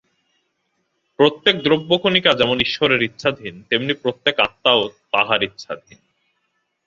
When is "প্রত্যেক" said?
1.19-1.55, 3.93-4.35